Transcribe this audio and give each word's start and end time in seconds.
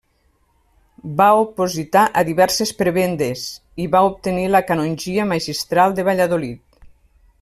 Va 1.19 1.27
opositar 1.41 2.05
a 2.21 2.23
diverses 2.29 2.71
prebendes 2.79 3.43
i 3.85 3.87
va 3.97 4.01
obtenir 4.09 4.47
la 4.55 4.63
canongia 4.71 5.29
magistral 5.35 5.95
de 6.01 6.07
Valladolid. 6.09 6.63